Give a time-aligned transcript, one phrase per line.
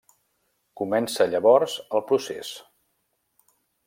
[0.79, 2.55] Comença llavors el procés.